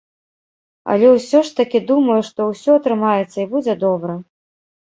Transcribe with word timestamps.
Але 0.93 1.11
ўсё 1.15 1.41
ж 1.49 1.53
такі 1.59 1.79
думаю, 1.91 2.17
што 2.31 2.47
ўсё 2.51 2.71
атрымаецца 2.81 3.37
і 3.41 3.49
будзе 3.53 3.73
добра. 3.87 4.19